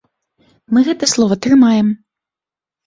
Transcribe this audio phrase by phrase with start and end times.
[0.75, 1.87] Мы гэта слова трымаем.